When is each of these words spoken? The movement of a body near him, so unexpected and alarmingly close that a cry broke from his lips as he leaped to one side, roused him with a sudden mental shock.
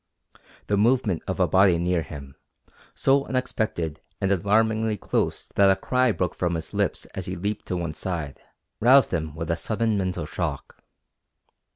The 0.65 0.77
movement 0.77 1.21
of 1.27 1.39
a 1.39 1.47
body 1.47 1.77
near 1.77 2.01
him, 2.01 2.33
so 2.95 3.25
unexpected 3.25 4.01
and 4.19 4.31
alarmingly 4.31 4.97
close 4.97 5.49
that 5.49 5.69
a 5.69 5.79
cry 5.79 6.11
broke 6.11 6.33
from 6.33 6.55
his 6.55 6.73
lips 6.73 7.05
as 7.13 7.27
he 7.27 7.35
leaped 7.35 7.67
to 7.67 7.77
one 7.77 7.93
side, 7.93 8.39
roused 8.79 9.13
him 9.13 9.35
with 9.35 9.51
a 9.51 9.55
sudden 9.55 9.99
mental 9.99 10.25
shock. 10.25 10.81